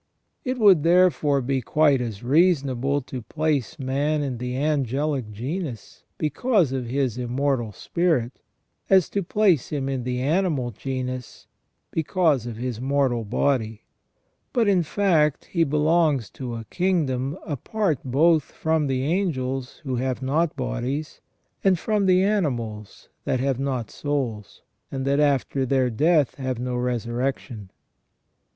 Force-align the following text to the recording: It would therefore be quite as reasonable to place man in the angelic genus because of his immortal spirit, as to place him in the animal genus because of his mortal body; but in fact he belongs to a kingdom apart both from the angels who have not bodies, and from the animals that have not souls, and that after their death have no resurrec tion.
It 0.43 0.57
would 0.57 0.81
therefore 0.81 1.41
be 1.43 1.61
quite 1.61 2.01
as 2.01 2.23
reasonable 2.23 3.01
to 3.03 3.21
place 3.21 3.77
man 3.77 4.23
in 4.23 4.39
the 4.39 4.57
angelic 4.57 5.29
genus 5.31 6.01
because 6.17 6.71
of 6.71 6.87
his 6.87 7.19
immortal 7.19 7.71
spirit, 7.71 8.39
as 8.89 9.09
to 9.11 9.21
place 9.21 9.69
him 9.69 9.87
in 9.87 10.03
the 10.03 10.19
animal 10.19 10.71
genus 10.71 11.45
because 11.91 12.47
of 12.47 12.57
his 12.57 12.81
mortal 12.81 13.23
body; 13.23 13.83
but 14.53 14.67
in 14.67 14.81
fact 14.81 15.45
he 15.45 15.63
belongs 15.63 16.31
to 16.31 16.55
a 16.55 16.65
kingdom 16.71 17.37
apart 17.45 17.99
both 18.03 18.41
from 18.45 18.87
the 18.87 19.03
angels 19.03 19.81
who 19.83 19.97
have 19.97 20.23
not 20.23 20.55
bodies, 20.55 21.21
and 21.63 21.77
from 21.77 22.07
the 22.07 22.23
animals 22.23 23.09
that 23.25 23.39
have 23.39 23.59
not 23.59 23.91
souls, 23.91 24.63
and 24.91 25.05
that 25.05 25.19
after 25.19 25.63
their 25.63 25.91
death 25.91 26.33
have 26.37 26.57
no 26.57 26.73
resurrec 26.75 27.37
tion. 27.37 27.69